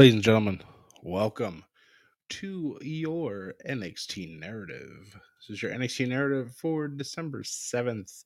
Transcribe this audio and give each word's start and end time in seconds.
Ladies 0.00 0.14
and 0.14 0.22
gentlemen, 0.22 0.62
welcome 1.02 1.62
to 2.30 2.78
your 2.80 3.52
NXT 3.68 4.40
narrative. 4.40 5.14
This 5.38 5.50
is 5.50 5.62
your 5.62 5.72
NXT 5.72 6.08
narrative 6.08 6.54
for 6.56 6.88
December 6.88 7.42
7th, 7.42 8.24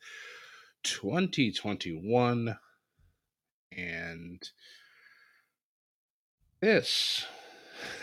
2021. 0.84 2.56
And 3.76 4.50
this 6.60 7.26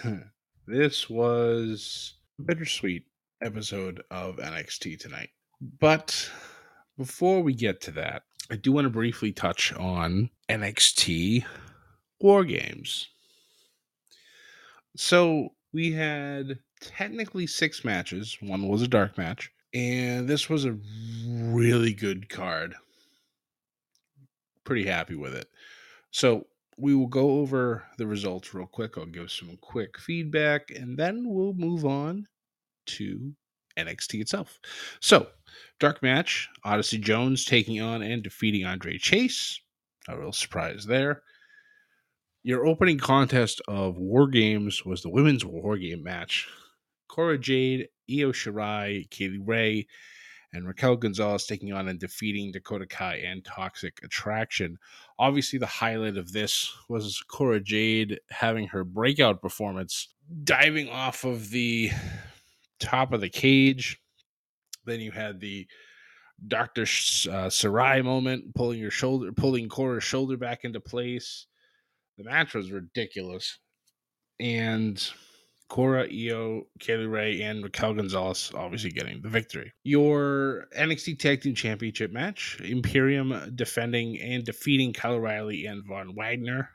this 0.68 1.10
was 1.10 2.16
a 2.40 2.42
bittersweet 2.42 3.06
episode 3.42 4.04
of 4.12 4.36
NXT 4.36 5.00
tonight. 5.00 5.30
But 5.62 6.30
before 6.98 7.42
we 7.42 7.54
get 7.54 7.80
to 7.84 7.92
that, 7.92 8.24
I 8.50 8.58
do 8.58 8.74
want 8.74 8.84
to 8.84 8.90
briefly 8.90 9.32
touch 9.32 9.72
on 9.72 10.30
NXT 10.50 11.46
War 12.20 12.44
Games. 12.44 13.08
So 14.96 15.50
we 15.74 15.92
had 15.92 16.60
technically 16.80 17.48
six 17.48 17.86
matches. 17.86 18.38
One 18.42 18.68
was 18.68 18.82
a 18.82 18.88
dark 18.88 19.18
match, 19.18 19.52
and 19.74 20.28
this 20.28 20.50
was 20.50 20.66
a 20.66 20.78
really 21.28 21.94
good 21.94 22.30
card. 22.30 22.76
Pretty 24.64 24.86
happy 24.86 25.16
with 25.16 25.34
it. 25.34 25.48
So 26.12 26.48
we 26.78 26.96
will 26.96 27.08
go 27.08 27.40
over 27.40 27.84
the 27.98 28.08
results 28.08 28.54
real 28.54 28.68
quick. 28.68 28.98
I'll 28.98 29.06
give 29.06 29.32
some 29.32 29.58
quick 29.62 30.00
feedback, 30.00 30.72
and 30.72 30.98
then 30.98 31.24
we'll 31.28 31.54
move 31.54 31.86
on 31.86 32.28
to 32.88 33.34
NXT 33.78 34.22
itself. 34.22 34.60
So, 35.00 35.28
dark 35.80 36.02
match 36.02 36.50
Odyssey 36.64 36.98
Jones 36.98 37.46
taking 37.46 37.82
on 37.82 38.02
and 38.02 38.24
defeating 38.24 38.66
Andre 38.66 38.98
Chase. 38.98 39.60
A 40.08 40.18
real 40.18 40.32
surprise 40.32 40.86
there. 40.86 41.24
Your 42.44 42.66
opening 42.66 42.98
contest 42.98 43.62
of 43.68 43.98
War 43.98 44.28
Games 44.28 44.84
was 44.84 45.04
the 45.04 45.12
women's 45.12 45.46
War 45.46 45.78
Game 45.78 46.02
match. 46.02 46.48
Cora 47.08 47.38
Jade, 47.38 47.90
Io 48.10 48.32
Shirai, 48.32 49.08
Kay 49.12 49.30
Lee 49.30 49.44
Ray, 49.46 49.88
and 50.52 50.68
Raquel 50.68 50.96
Gonzalez 50.96 51.46
taking 51.46 51.72
on 51.72 51.88
and 51.88 52.00
defeating 52.00 52.52
Dakota 52.52 52.88
Kai 52.88 53.18
and 53.18 53.46
Toxic 53.46 54.00
Attraction. 54.04 54.80
Obviously, 55.20 55.60
the 55.60 55.68
highlight 55.68 56.18
of 56.18 56.32
this 56.32 56.74
was 56.90 57.22
Cora 57.28 57.60
Jade 57.60 58.20
having 58.32 58.68
her 58.70 58.84
breakout 58.84 59.40
performance, 59.40 60.08
diving 60.44 60.90
off 60.90 61.24
of 61.24 61.52
the 61.52 61.92
top 62.80 63.14
of 63.14 63.22
the 63.22 63.30
cage. 63.30 64.02
Then 64.86 65.00
you 65.00 65.12
had 65.12 65.40
the 65.40 65.68
Dr. 66.48 66.82
Uh, 66.82 67.50
Shirai 67.50 68.04
moment, 68.04 68.56
pulling 68.56 68.80
your 68.80 68.90
shoulder, 68.90 69.32
pulling 69.32 69.70
Cora's 69.70 70.04
shoulder 70.04 70.38
back 70.38 70.64
into 70.64 70.80
place. 70.80 71.46
The 72.18 72.24
match 72.24 72.54
was 72.54 72.72
ridiculous. 72.72 73.60
And 74.40 75.04
Cora, 75.72 76.06
Io, 76.12 76.64
Kay 76.80 76.98
Lee 76.98 77.06
Ray, 77.06 77.42
and 77.44 77.64
Raquel 77.64 77.94
Gonzalez 77.94 78.52
obviously 78.54 78.92
getting 78.92 79.22
the 79.22 79.30
victory. 79.30 79.72
Your 79.84 80.68
NXT 80.78 81.18
Tag 81.20 81.42
Team 81.42 81.56
Championship 81.56 82.12
match 82.12 82.60
Imperium 82.62 83.54
defending 83.56 84.20
and 84.20 84.44
defeating 84.44 84.92
Kyle 84.92 85.14
O'Reilly 85.14 85.68
and 85.68 85.86
Von 85.86 86.14
Wagner 86.14 86.70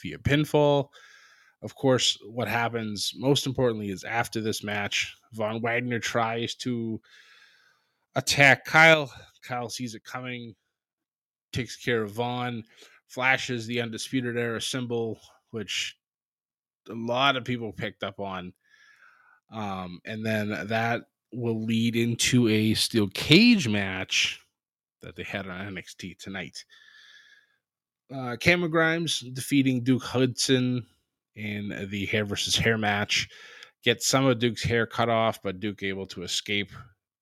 via 0.00 0.16
pinfall. 0.18 0.88
Of 1.60 1.74
course, 1.74 2.16
what 2.24 2.48
happens 2.48 3.12
most 3.16 3.46
importantly 3.46 3.90
is 3.90 4.02
after 4.04 4.40
this 4.40 4.64
match, 4.64 5.14
Von 5.34 5.60
Wagner 5.60 5.98
tries 5.98 6.54
to 6.56 7.00
attack 8.14 8.64
Kyle. 8.64 9.12
Kyle 9.42 9.68
sees 9.68 9.94
it 9.94 10.04
coming, 10.04 10.54
takes 11.52 11.76
care 11.76 12.02
of 12.02 12.12
Von 12.12 12.62
flashes 13.08 13.66
the 13.66 13.80
undisputed 13.80 14.36
era 14.36 14.60
symbol, 14.60 15.18
which 15.50 15.96
a 16.88 16.94
lot 16.94 17.36
of 17.36 17.44
people 17.44 17.72
picked 17.72 18.02
up 18.02 18.20
on. 18.20 18.52
Um, 19.50 20.00
and 20.04 20.24
then 20.24 20.68
that 20.68 21.02
will 21.32 21.64
lead 21.64 21.96
into 21.96 22.48
a 22.48 22.74
steel 22.74 23.08
cage 23.08 23.68
match 23.68 24.40
that 25.02 25.16
they 25.16 25.22
had 25.22 25.48
on 25.48 25.74
NXT 25.74 26.18
tonight. 26.18 26.64
Uh, 28.14 28.36
Cameron 28.36 28.70
Grimes 28.70 29.20
defeating 29.20 29.84
Duke 29.84 30.02
Hudson 30.02 30.86
in 31.36 31.88
the 31.90 32.06
hair 32.06 32.24
versus 32.24 32.56
hair 32.56 32.78
match. 32.78 33.28
Get 33.84 34.02
some 34.02 34.26
of 34.26 34.38
Duke's 34.38 34.64
hair 34.64 34.86
cut 34.86 35.08
off, 35.08 35.40
but 35.42 35.60
Duke 35.60 35.82
able 35.82 36.06
to 36.06 36.22
escape. 36.22 36.72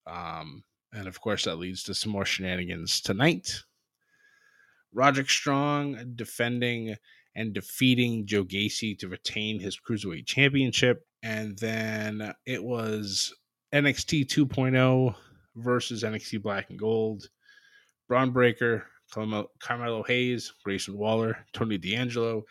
Um, 0.07 0.63
and 0.93 1.07
of 1.07 1.21
course, 1.21 1.45
that 1.45 1.57
leads 1.57 1.83
to 1.85 1.95
some 1.95 2.13
more 2.13 2.25
shenanigans 2.25 3.01
tonight. 3.01 3.63
Roderick 4.97 5.29
Strong 5.29 6.15
defending 6.17 6.97
and 7.35 7.53
defeating 7.53 8.25
Joe 8.27 8.45
Gacy 8.45 8.99
to 8.99 9.09
retain 9.09 9.61
his 9.61 9.79
Cruiserweight 9.79 10.25
Championship. 10.25 11.07
And 11.23 11.59
then 11.59 12.33
it 12.47 12.65
was 12.65 13.35
NXT 13.75 14.27
2.0 14.27 15.15
versus 15.57 16.03
NXT 16.03 16.43
Black 16.43 16.71
and 16.71 16.79
Gold. 16.79 17.29
Bron 18.09 18.31
Breakker, 18.31 18.87
Carmelo 19.11 20.03
Hayes, 20.05 20.55
Grayson 20.65 20.97
Waller, 20.97 21.45
Tony 21.53 21.77
D'Angelo 21.77 22.45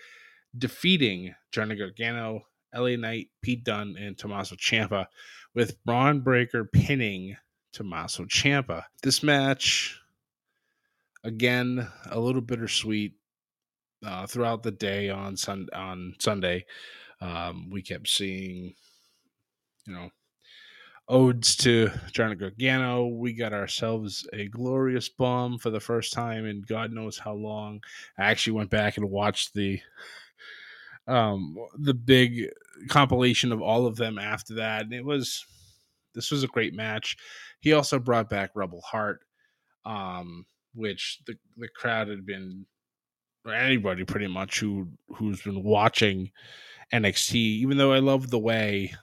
defeating 0.57 1.33
Johnny 1.51 1.75
Gargano, 1.75 2.45
LA 2.75 2.95
Knight, 2.95 3.29
Pete 3.41 3.63
Dunne, 3.63 3.95
and 3.99 4.17
Tommaso 4.17 4.55
Ciampa, 4.55 5.07
with 5.53 5.83
Bron 5.83 6.19
Breakker 6.19 6.65
pinning 6.65 7.35
Tommaso 7.73 8.25
Ciampa. 8.25 8.83
This 9.01 9.23
match 9.23 9.99
again 11.25 11.87
a 12.11 12.19
little 12.19 12.41
bittersweet 12.41 13.13
uh, 14.05 14.27
throughout 14.27 14.63
the 14.63 14.71
day 14.71 15.09
on 15.09 15.35
sun 15.35 15.67
on 15.73 16.13
Sunday. 16.19 16.65
Um, 17.19 17.69
we 17.71 17.81
kept 17.81 18.07
seeing, 18.07 18.75
you 19.85 19.93
know, 19.93 20.09
odes 21.07 21.55
to 21.57 21.89
Johnny 22.11 22.35
Gargano. 22.35 23.07
We 23.07 23.33
got 23.33 23.53
ourselves 23.53 24.27
a 24.33 24.47
glorious 24.47 25.09
bomb 25.09 25.57
for 25.57 25.71
the 25.71 25.79
first 25.79 26.13
time 26.13 26.45
in 26.45 26.61
God 26.61 26.91
knows 26.91 27.17
how 27.17 27.33
long. 27.33 27.81
I 28.17 28.25
actually 28.25 28.53
went 28.53 28.69
back 28.69 28.97
and 28.97 29.09
watched 29.09 29.53
the 29.53 29.81
um 31.07 31.55
the 31.77 31.93
big 31.93 32.47
compilation 32.89 33.51
of 33.51 33.61
all 33.61 33.85
of 33.87 33.95
them 33.95 34.17
after 34.19 34.55
that, 34.55 34.83
and 34.83 34.93
it 34.93 35.05
was 35.05 35.45
this 36.13 36.31
was 36.31 36.43
a 36.43 36.47
great 36.47 36.73
match. 36.73 37.17
He 37.59 37.73
also 37.73 37.99
brought 37.99 38.29
back 38.29 38.51
Rebel 38.55 38.81
Heart. 38.81 39.21
Um, 39.85 40.45
which 40.75 41.19
the 41.25 41.35
the 41.57 41.67
crowd 41.69 42.07
had 42.07 42.25
been 42.25 42.65
or 43.45 43.53
anybody 43.53 44.03
pretty 44.03 44.27
much 44.27 44.59
who 44.59 44.87
who's 45.09 45.41
been 45.41 45.63
watching 45.63 46.31
NXT, 46.93 47.35
even 47.35 47.77
though 47.77 47.93
I 47.93 47.99
love 47.99 48.29
the 48.29 48.39
way 48.39 48.93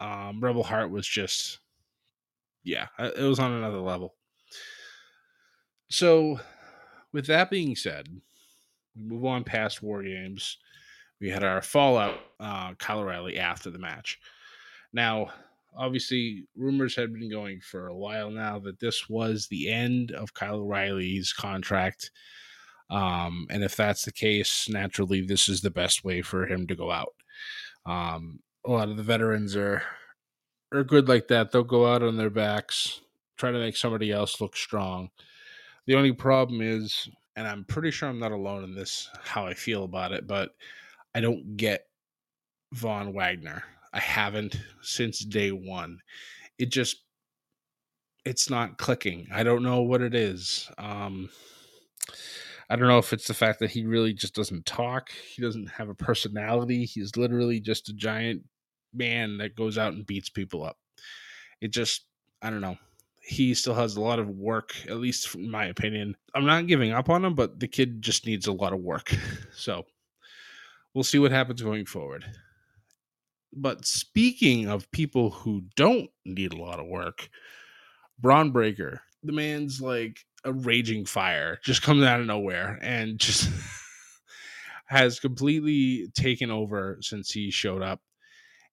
um, 0.00 0.40
Rebel 0.40 0.64
Heart 0.64 0.90
was 0.90 1.06
just 1.06 1.60
yeah, 2.64 2.86
it 2.98 3.22
was 3.22 3.38
on 3.38 3.52
another 3.52 3.80
level. 3.80 4.14
So, 5.90 6.40
with 7.12 7.26
that 7.26 7.50
being 7.50 7.76
said, 7.76 8.08
we 8.96 9.02
move 9.02 9.24
on 9.24 9.44
past 9.44 9.82
War 9.82 10.02
Games. 10.02 10.58
We 11.20 11.28
had 11.28 11.44
our 11.44 11.60
Fallout 11.60 12.18
uh, 12.40 12.74
Kyle 12.74 13.00
O'Reilly 13.00 13.38
after 13.38 13.70
the 13.70 13.78
match. 13.78 14.18
Now, 14.92 15.30
obviously, 15.76 16.44
rumors 16.56 16.96
had 16.96 17.12
been 17.12 17.30
going 17.30 17.60
for 17.60 17.88
a 17.88 17.96
while 17.96 18.30
now 18.30 18.58
that 18.60 18.80
this 18.80 19.08
was 19.08 19.46
the 19.46 19.70
end 19.70 20.12
of 20.12 20.34
Kyle 20.34 20.56
O'Reilly's 20.56 21.32
contract. 21.32 22.10
Um, 22.90 23.46
and 23.50 23.64
if 23.64 23.76
that's 23.76 24.04
the 24.04 24.12
case, 24.12 24.68
naturally, 24.68 25.22
this 25.22 25.48
is 25.48 25.62
the 25.62 25.70
best 25.70 26.04
way 26.04 26.20
for 26.22 26.46
him 26.46 26.66
to 26.66 26.76
go 26.76 26.90
out. 26.90 27.14
Um, 27.86 28.40
a 28.66 28.70
lot 28.70 28.88
of 28.88 28.96
the 28.96 29.02
veterans 29.02 29.56
are 29.56 29.82
are 30.72 30.84
good 30.84 31.08
like 31.08 31.28
that. 31.28 31.50
They'll 31.50 31.64
go 31.64 31.86
out 31.86 32.02
on 32.02 32.16
their 32.16 32.30
backs, 32.30 33.00
try 33.36 33.50
to 33.50 33.58
make 33.58 33.76
somebody 33.76 34.10
else 34.10 34.40
look 34.40 34.56
strong. 34.56 35.10
The 35.86 35.94
only 35.94 36.12
problem 36.12 36.60
is, 36.62 37.08
and 37.36 37.46
I'm 37.46 37.64
pretty 37.64 37.90
sure 37.90 38.08
I'm 38.08 38.18
not 38.18 38.32
alone 38.32 38.64
in 38.64 38.74
this, 38.74 39.08
how 39.22 39.46
I 39.46 39.54
feel 39.54 39.84
about 39.84 40.12
it, 40.12 40.26
but 40.26 40.50
I 41.14 41.20
don't 41.20 41.56
get 41.56 41.86
Von 42.72 43.12
Wagner. 43.12 43.64
I 43.92 44.00
haven't 44.00 44.56
since 44.80 45.20
day 45.20 45.50
one. 45.50 45.98
It 46.58 46.70
just, 46.70 46.96
it's 48.24 48.48
not 48.48 48.78
clicking. 48.78 49.28
I 49.32 49.42
don't 49.42 49.62
know 49.62 49.82
what 49.82 50.00
it 50.00 50.14
is. 50.14 50.70
Um, 50.78 51.28
I 52.70 52.76
don't 52.76 52.88
know 52.88 52.98
if 52.98 53.12
it's 53.12 53.26
the 53.26 53.34
fact 53.34 53.58
that 53.60 53.70
he 53.70 53.84
really 53.84 54.14
just 54.14 54.34
doesn't 54.34 54.64
talk. 54.64 55.10
He 55.10 55.42
doesn't 55.42 55.68
have 55.68 55.88
a 55.88 55.94
personality. 55.94 56.84
He's 56.84 57.16
literally 57.16 57.60
just 57.60 57.88
a 57.90 57.92
giant 57.92 58.42
man 58.94 59.38
that 59.38 59.56
goes 59.56 59.76
out 59.76 59.92
and 59.92 60.06
beats 60.06 60.30
people 60.30 60.64
up. 60.64 60.76
It 61.60 61.72
just, 61.72 62.06
I 62.40 62.50
don't 62.50 62.60
know. 62.60 62.76
He 63.24 63.54
still 63.54 63.74
has 63.74 63.96
a 63.96 64.00
lot 64.00 64.18
of 64.18 64.28
work, 64.28 64.74
at 64.88 64.96
least 64.96 65.34
in 65.34 65.50
my 65.50 65.66
opinion. 65.66 66.16
I'm 66.34 66.46
not 66.46 66.66
giving 66.66 66.92
up 66.92 67.10
on 67.10 67.24
him, 67.24 67.34
but 67.34 67.60
the 67.60 67.68
kid 67.68 68.02
just 68.02 68.26
needs 68.26 68.46
a 68.46 68.52
lot 68.52 68.72
of 68.72 68.80
work. 68.80 69.14
So 69.54 69.84
we'll 70.94 71.04
see 71.04 71.18
what 71.18 71.30
happens 71.30 71.60
going 71.60 71.84
forward. 71.84 72.24
But 73.52 73.84
speaking 73.84 74.68
of 74.68 74.90
people 74.92 75.30
who 75.30 75.64
don't 75.76 76.10
need 76.24 76.52
a 76.52 76.62
lot 76.62 76.80
of 76.80 76.86
work, 76.86 77.28
Bron 78.18 78.50
Breakker, 78.50 79.02
the 79.22 79.32
man's 79.32 79.80
like 79.80 80.20
a 80.44 80.52
raging 80.52 81.04
fire, 81.04 81.58
just 81.62 81.82
comes 81.82 82.04
out 82.04 82.20
of 82.20 82.26
nowhere 82.26 82.78
and 82.82 83.18
just 83.18 83.48
has 84.86 85.20
completely 85.20 86.08
taken 86.14 86.50
over 86.50 86.98
since 87.00 87.30
he 87.30 87.50
showed 87.50 87.82
up. 87.82 88.00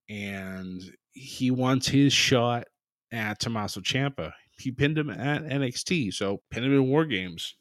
And 0.10 0.81
he 1.12 1.52
wants 1.52 1.88
his 1.88 2.14
shot 2.14 2.68
at 3.12 3.40
Tommaso 3.40 3.81
Ciampa. 3.81 4.31
He 4.58 4.72
pinned 4.72 4.98
him 4.98 5.10
at 5.10 5.44
NXT, 5.44 6.14
so 6.14 6.42
pin 6.50 6.64
him 6.64 6.74
in 6.74 6.88
War 6.88 7.06
Games. 7.06 7.56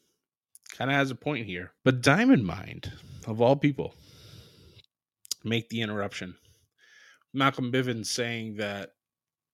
Kind 0.77 0.89
of 0.91 0.95
has 0.95 1.11
a 1.11 1.15
point 1.15 1.45
here. 1.45 1.73
But 1.83 2.01
Diamond 2.01 2.45
Mine, 2.45 2.81
of 3.27 3.41
all 3.41 3.55
people, 3.55 3.93
make 5.43 5.69
the 5.69 5.81
interruption. 5.81 6.35
Malcolm 7.33 7.71
Bivens 7.71 8.07
saying 8.07 8.55
that 8.57 8.93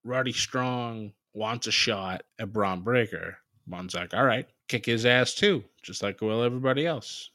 Roddy 0.04 0.32
Strong 0.32 1.14
wants 1.34 1.68
a 1.68 1.72
shot 1.72 2.24
at 2.40 2.54
Bron 2.54 2.82
Breakker. 2.82 3.38
Bron's 3.68 3.96
like, 3.96 4.14
all 4.14 4.26
right, 4.26 4.48
kick 4.68 4.86
his 4.86 5.06
ass 5.06 5.34
too, 5.34 5.64
just 5.82 6.04
like 6.04 6.22
well 6.22 6.44
everybody 6.44 6.86
else. 6.86 7.32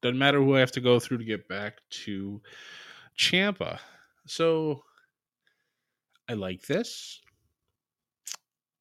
Doesn't 0.00 0.18
matter 0.18 0.38
who 0.38 0.56
I 0.56 0.60
have 0.60 0.72
to 0.72 0.80
go 0.80 0.98
through 0.98 1.18
to 1.18 1.24
get 1.24 1.48
back 1.48 1.78
to 1.90 2.40
Ciampa. 3.16 3.78
So 4.26 4.82
I 6.28 6.34
like 6.34 6.62
this. 6.62 7.20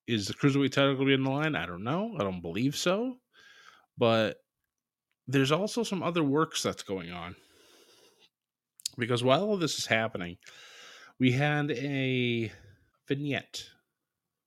Is 0.07 0.27
the 0.27 0.33
cruiserweight 0.33 0.71
title 0.71 0.95
going 0.95 0.99
to 0.99 1.05
be 1.05 1.13
in 1.13 1.23
the 1.23 1.29
line? 1.29 1.55
I 1.55 1.65
don't 1.65 1.83
know. 1.83 2.15
I 2.19 2.23
don't 2.23 2.41
believe 2.41 2.75
so. 2.75 3.17
But 3.97 4.37
there's 5.27 5.51
also 5.51 5.83
some 5.83 6.01
other 6.01 6.23
works 6.23 6.63
that's 6.63 6.83
going 6.83 7.11
on. 7.11 7.35
Because 8.97 9.23
while 9.23 9.43
all 9.43 9.57
this 9.57 9.77
is 9.77 9.85
happening, 9.85 10.37
we 11.19 11.31
had 11.31 11.71
a 11.71 12.51
vignette 13.07 13.63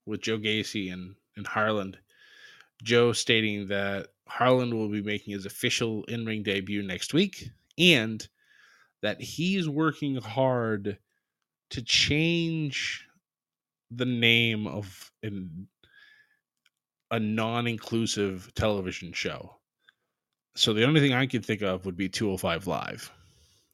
with 0.05 0.21
Joe 0.21 0.37
Gacy 0.37 0.91
and, 0.93 1.15
and 1.35 1.47
Harland. 1.47 1.97
Joe 2.83 3.13
stating 3.13 3.67
that 3.67 4.07
Harland 4.27 4.73
will 4.73 4.89
be 4.89 5.01
making 5.01 5.33
his 5.33 5.45
official 5.45 6.03
in 6.05 6.25
ring 6.25 6.43
debut 6.43 6.83
next 6.83 7.13
week 7.13 7.49
and 7.77 8.27
that 9.01 9.21
he's 9.21 9.69
working 9.69 10.15
hard 10.17 10.97
to 11.69 11.81
change 11.81 13.07
the 13.91 14.05
name 14.05 14.67
of 14.67 15.11
an, 15.23 15.67
a 17.11 17.19
non 17.19 17.67
inclusive 17.67 18.51
television 18.55 19.13
show. 19.13 19.57
So 20.55 20.73
the 20.73 20.85
only 20.85 21.01
thing 21.01 21.13
I 21.13 21.27
could 21.27 21.45
think 21.45 21.61
of 21.61 21.85
would 21.85 21.97
be 21.97 22.09
205 22.09 22.67
Live, 22.67 23.11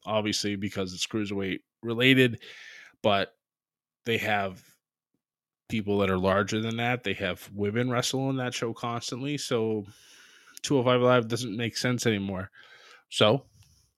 obviously, 0.04 0.56
because 0.56 0.92
it's 0.92 1.06
cruiserweight 1.06 1.60
related, 1.82 2.42
but 3.02 3.34
they 4.04 4.18
have 4.18 4.62
people 5.68 5.98
that 5.98 6.10
are 6.10 6.18
larger 6.18 6.60
than 6.60 6.76
that. 6.76 7.02
They 7.02 7.14
have 7.14 7.48
women 7.54 7.90
wrestle 7.90 8.28
on 8.28 8.36
that 8.36 8.54
show 8.54 8.72
constantly. 8.74 9.38
So 9.38 9.86
205 10.62 11.00
Live 11.00 11.28
doesn't 11.28 11.56
make 11.56 11.76
sense 11.76 12.06
anymore. 12.06 12.50
So 13.08 13.44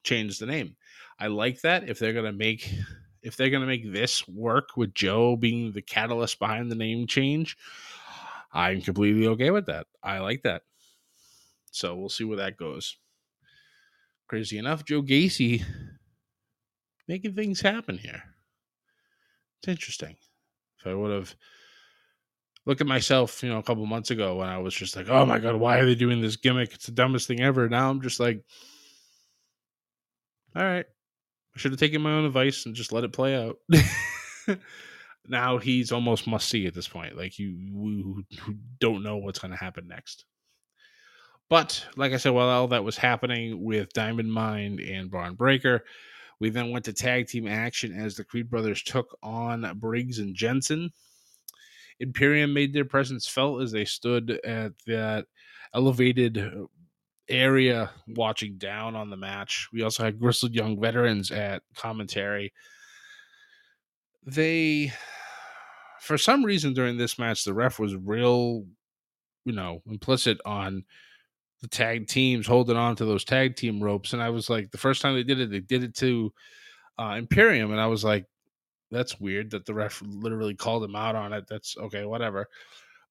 change 0.04 0.38
the 0.38 0.46
name. 0.46 0.76
I 1.18 1.28
like 1.28 1.60
that 1.62 1.88
if 1.88 1.98
they're 1.98 2.12
gonna 2.12 2.32
make 2.32 2.72
if 3.22 3.36
they're 3.36 3.50
gonna 3.50 3.66
make 3.66 3.90
this 3.90 4.26
work 4.28 4.76
with 4.76 4.94
Joe 4.94 5.36
being 5.36 5.72
the 5.72 5.82
catalyst 5.82 6.38
behind 6.38 6.70
the 6.70 6.76
name 6.76 7.06
change, 7.06 7.56
I'm 8.52 8.80
completely 8.80 9.26
okay 9.28 9.50
with 9.50 9.66
that. 9.66 9.86
I 10.02 10.18
like 10.18 10.42
that. 10.42 10.62
So 11.70 11.96
we'll 11.96 12.08
see 12.08 12.24
where 12.24 12.36
that 12.36 12.56
goes. 12.56 12.96
Crazy 14.28 14.58
enough, 14.58 14.84
Joe 14.84 15.02
Gacy 15.02 15.64
making 17.08 17.34
things 17.34 17.60
happen 17.60 17.98
here. 17.98 18.22
It's 19.60 19.68
interesting. 19.68 20.16
If 20.78 20.86
I 20.86 20.94
would 20.94 21.10
have 21.10 21.34
looked 22.66 22.80
at 22.80 22.86
myself, 22.86 23.42
you 23.42 23.48
know, 23.48 23.58
a 23.58 23.62
couple 23.62 23.84
months 23.86 24.10
ago 24.10 24.36
when 24.36 24.48
I 24.48 24.58
was 24.58 24.74
just 24.74 24.96
like, 24.96 25.08
oh 25.08 25.26
my 25.26 25.38
God, 25.38 25.56
why 25.56 25.78
are 25.78 25.86
they 25.86 25.94
doing 25.94 26.20
this 26.20 26.36
gimmick? 26.36 26.74
It's 26.74 26.86
the 26.86 26.92
dumbest 26.92 27.28
thing 27.28 27.40
ever. 27.40 27.68
Now 27.68 27.90
I'm 27.90 28.00
just 28.00 28.20
like, 28.20 28.42
all 30.56 30.62
right, 30.62 30.86
I 31.54 31.58
should 31.58 31.72
have 31.72 31.80
taken 31.80 32.02
my 32.02 32.12
own 32.12 32.24
advice 32.24 32.66
and 32.66 32.74
just 32.74 32.92
let 32.92 33.04
it 33.04 33.12
play 33.12 33.34
out. 33.34 33.56
now 35.28 35.58
he's 35.58 35.92
almost 35.92 36.26
must 36.26 36.48
see 36.48 36.66
at 36.66 36.74
this 36.74 36.88
point. 36.88 37.16
Like 37.16 37.38
you, 37.38 38.24
you 38.28 38.56
don't 38.78 39.02
know 39.02 39.16
what's 39.16 39.38
going 39.38 39.52
to 39.52 39.56
happen 39.56 39.88
next. 39.88 40.24
But 41.50 41.86
like 41.96 42.12
I 42.12 42.16
said, 42.16 42.30
while 42.30 42.48
all 42.48 42.68
that 42.68 42.84
was 42.84 42.96
happening 42.96 43.62
with 43.62 43.92
Diamond 43.92 44.32
Mine 44.32 44.80
and 44.80 45.10
Bron 45.10 45.34
Breakker, 45.34 45.84
we 46.40 46.50
then 46.50 46.70
went 46.70 46.84
to 46.86 46.92
tag 46.92 47.28
team 47.28 47.46
action 47.46 47.92
as 47.92 48.16
the 48.16 48.24
Creed 48.24 48.50
brothers 48.50 48.82
took 48.82 49.16
on 49.22 49.70
Briggs 49.78 50.18
and 50.18 50.34
Jensen. 50.34 50.90
Imperium 52.00 52.52
made 52.52 52.72
their 52.72 52.84
presence 52.84 53.26
felt 53.26 53.62
as 53.62 53.72
they 53.72 53.84
stood 53.84 54.30
at 54.44 54.72
that 54.86 55.26
elevated 55.74 56.66
area 57.28 57.90
watching 58.08 58.58
down 58.58 58.94
on 58.94 59.10
the 59.10 59.16
match. 59.16 59.68
We 59.72 59.82
also 59.82 60.04
had 60.04 60.18
Grizzled 60.18 60.54
Young 60.54 60.80
Veterans 60.80 61.30
at 61.30 61.62
commentary. 61.76 62.52
They, 64.26 64.92
for 66.00 66.18
some 66.18 66.44
reason 66.44 66.74
during 66.74 66.96
this 66.96 67.18
match, 67.18 67.44
the 67.44 67.54
ref 67.54 67.78
was 67.78 67.94
real, 67.96 68.64
you 69.44 69.52
know, 69.52 69.82
implicit 69.86 70.38
on 70.44 70.84
the 71.64 71.68
tag 71.68 72.06
teams 72.06 72.46
holding 72.46 72.76
on 72.76 72.94
to 72.94 73.06
those 73.06 73.24
tag 73.24 73.56
team 73.56 73.82
ropes. 73.82 74.12
And 74.12 74.22
I 74.22 74.28
was 74.28 74.50
like, 74.50 74.70
the 74.70 74.76
first 74.76 75.00
time 75.00 75.14
they 75.14 75.22
did 75.22 75.40
it, 75.40 75.50
they 75.50 75.60
did 75.60 75.82
it 75.82 75.94
to 75.96 76.30
uh, 76.98 77.14
Imperium. 77.16 77.72
And 77.72 77.80
I 77.80 77.86
was 77.86 78.04
like, 78.04 78.26
that's 78.90 79.18
weird 79.18 79.50
that 79.52 79.64
the 79.64 79.72
ref 79.72 80.02
literally 80.06 80.54
called 80.54 80.84
him 80.84 80.94
out 80.94 81.16
on 81.16 81.32
it. 81.32 81.46
That's 81.48 81.74
okay, 81.78 82.04
whatever. 82.04 82.48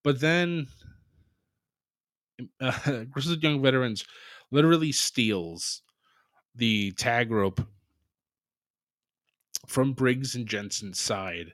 But 0.04 0.20
then 0.20 0.68
uh, 2.62 3.06
Grizzled 3.10 3.42
Young 3.42 3.60
Veterans 3.60 4.06
literally 4.52 4.92
steals 4.92 5.82
the 6.54 6.92
tag 6.92 7.32
rope 7.32 7.60
from 9.66 9.94
Briggs 9.94 10.36
and 10.36 10.48
Jensen's 10.48 11.00
side. 11.00 11.54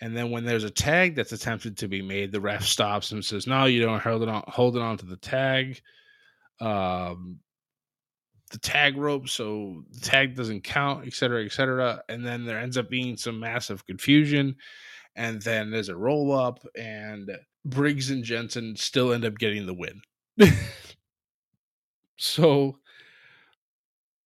And 0.00 0.16
then 0.16 0.30
when 0.30 0.44
there's 0.44 0.64
a 0.64 0.70
tag 0.70 1.14
that's 1.14 1.32
attempted 1.32 1.78
to 1.78 1.88
be 1.88 2.02
made, 2.02 2.30
the 2.30 2.40
ref 2.40 2.64
stops 2.64 3.12
and 3.12 3.24
says, 3.24 3.46
"No, 3.46 3.64
you 3.64 3.80
don't 3.80 4.02
hold 4.02 4.22
it 4.22 4.28
on. 4.28 4.44
Hold 4.48 4.76
it 4.76 4.82
on 4.82 4.98
to 4.98 5.06
the 5.06 5.16
tag." 5.16 5.80
Um, 6.60 7.40
the 8.50 8.58
tag 8.58 8.96
rope 8.96 9.28
so 9.28 9.82
the 9.90 10.00
tag 10.00 10.36
doesn't 10.36 10.62
count, 10.62 11.06
etc., 11.06 11.44
etc. 11.44 12.02
And 12.08 12.24
then 12.24 12.44
there 12.44 12.58
ends 12.58 12.78
up 12.78 12.88
being 12.88 13.16
some 13.16 13.40
massive 13.40 13.86
confusion, 13.86 14.56
and 15.16 15.40
then 15.42 15.70
there's 15.70 15.88
a 15.88 15.96
roll 15.96 16.32
up, 16.32 16.60
and 16.76 17.30
Briggs 17.64 18.10
and 18.10 18.22
Jensen 18.22 18.76
still 18.76 19.12
end 19.12 19.24
up 19.24 19.38
getting 19.38 19.66
the 19.66 19.74
win. 19.74 20.00
so 22.16 22.78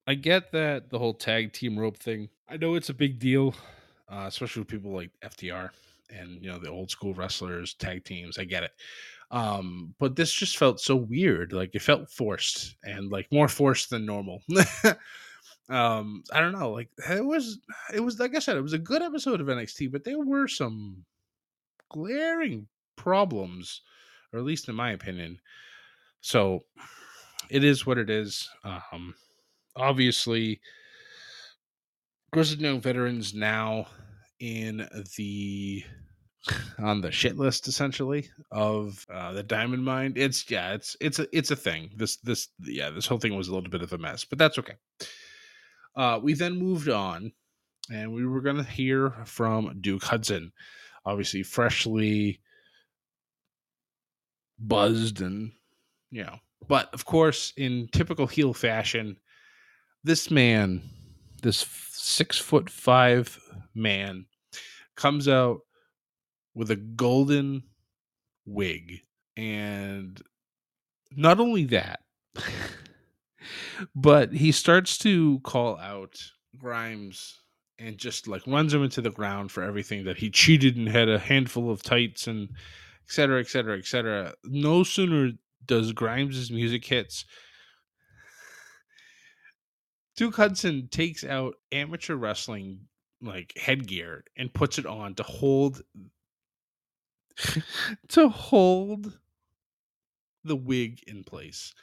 I 0.06 0.14
get 0.14 0.52
that 0.52 0.90
the 0.90 0.98
whole 0.98 1.14
tag 1.14 1.52
team 1.52 1.78
rope 1.78 1.96
thing. 1.96 2.28
I 2.48 2.56
know 2.56 2.74
it's 2.74 2.90
a 2.90 2.94
big 2.94 3.18
deal, 3.18 3.54
uh, 4.10 4.24
especially 4.26 4.60
with 4.60 4.68
people 4.68 4.92
like 4.92 5.10
FTR 5.24 5.70
and 6.10 6.42
you 6.42 6.50
know 6.50 6.58
the 6.58 6.70
old 6.70 6.90
school 6.90 7.14
wrestlers, 7.14 7.74
tag 7.74 8.04
teams. 8.04 8.38
I 8.38 8.44
get 8.44 8.64
it. 8.64 8.72
Um, 9.30 9.94
but 10.00 10.16
this 10.16 10.32
just 10.32 10.56
felt 10.56 10.80
so 10.80 10.96
weird. 10.96 11.52
Like 11.52 11.74
it 11.74 11.82
felt 11.82 12.10
forced 12.10 12.76
and 12.82 13.10
like 13.10 13.28
more 13.30 13.48
forced 13.48 13.90
than 13.90 14.06
normal. 14.06 14.42
Um, 15.70 16.24
I 16.32 16.40
don't 16.40 16.58
know. 16.58 16.72
Like 16.72 16.90
it 17.08 17.24
was, 17.24 17.60
it 17.94 18.00
was 18.00 18.18
like 18.18 18.34
I 18.34 18.40
said, 18.40 18.56
it 18.56 18.62
was 18.62 18.72
a 18.72 18.78
good 18.78 19.02
episode 19.02 19.40
of 19.40 19.46
NXT, 19.46 19.92
but 19.92 20.02
there 20.02 20.18
were 20.18 20.48
some 20.48 21.04
glaring 21.90 22.66
problems, 22.96 23.82
or 24.32 24.40
at 24.40 24.44
least 24.44 24.68
in 24.68 24.74
my 24.74 24.90
opinion. 24.90 25.38
So 26.20 26.64
it 27.50 27.62
is 27.62 27.86
what 27.86 27.98
it 27.98 28.10
is. 28.10 28.50
Um, 28.64 29.14
obviously, 29.76 30.60
Grizzled 32.32 32.60
Young 32.60 32.80
Veterans 32.80 33.32
now 33.32 33.86
in 34.40 34.88
the 35.16 35.84
on 36.78 37.00
the 37.02 37.12
shit 37.12 37.36
list 37.36 37.68
essentially 37.68 38.28
of 38.50 39.06
uh, 39.12 39.32
the 39.32 39.42
diamond 39.42 39.84
mine. 39.84 40.14
It's 40.16 40.50
yeah 40.50 40.72
it's 40.72 40.96
it's 41.00 41.18
a 41.18 41.26
it's 41.36 41.50
a 41.50 41.56
thing. 41.56 41.90
This 41.96 42.16
this 42.16 42.48
yeah 42.64 42.90
this 42.90 43.06
whole 43.06 43.18
thing 43.18 43.36
was 43.36 43.48
a 43.48 43.54
little 43.54 43.70
bit 43.70 43.82
of 43.82 43.92
a 43.92 43.98
mess 43.98 44.24
but 44.24 44.38
that's 44.38 44.58
okay. 44.58 44.74
Uh 45.94 46.18
we 46.22 46.34
then 46.34 46.58
moved 46.58 46.88
on 46.88 47.32
and 47.92 48.12
we 48.12 48.26
were 48.26 48.40
gonna 48.40 48.64
hear 48.64 49.14
from 49.26 49.78
duke 49.80 50.02
hudson. 50.04 50.52
Obviously 51.04 51.42
freshly 51.42 52.40
buzzed 54.58 55.20
and 55.20 55.52
you 56.10 56.24
know 56.24 56.36
but 56.68 56.92
of 56.92 57.04
course 57.04 57.52
in 57.56 57.88
typical 57.92 58.26
heel 58.26 58.52
fashion 58.52 59.16
this 60.04 60.30
man 60.30 60.82
this 61.42 61.66
six 61.90 62.36
foot 62.36 62.68
five 62.68 63.38
man 63.74 64.26
comes 65.00 65.26
out 65.26 65.60
with 66.54 66.70
a 66.70 66.76
golden 66.76 67.62
wig 68.44 69.00
and 69.36 70.20
not 71.16 71.40
only 71.40 71.64
that 71.64 72.00
but 73.94 74.32
he 74.32 74.52
starts 74.52 74.98
to 74.98 75.40
call 75.40 75.78
out 75.78 76.20
grimes 76.58 77.40
and 77.78 77.96
just 77.96 78.28
like 78.28 78.46
runs 78.46 78.74
him 78.74 78.84
into 78.84 79.00
the 79.00 79.10
ground 79.10 79.50
for 79.50 79.62
everything 79.62 80.04
that 80.04 80.18
he 80.18 80.28
cheated 80.28 80.76
and 80.76 80.88
had 80.88 81.08
a 81.08 81.18
handful 81.18 81.70
of 81.70 81.82
tights 81.82 82.26
and 82.26 82.50
et 82.50 83.12
cetera, 83.12 83.40
et 83.40 83.48
cetera, 83.48 83.78
et 83.78 83.86
cetera. 83.86 84.34
No 84.44 84.84
sooner 84.84 85.32
does 85.64 85.92
Grimes' 85.92 86.50
music 86.50 86.84
hits, 86.84 87.24
Duke 90.16 90.36
Hudson 90.36 90.88
takes 90.90 91.24
out 91.24 91.54
amateur 91.72 92.14
wrestling 92.14 92.80
like 93.22 93.52
headgear 93.56 94.24
and 94.36 94.52
puts 94.52 94.78
it 94.78 94.86
on 94.86 95.14
to 95.14 95.22
hold 95.22 95.82
to 98.08 98.28
hold 98.28 99.18
the 100.44 100.56
wig 100.56 101.00
in 101.06 101.24
place. 101.24 101.74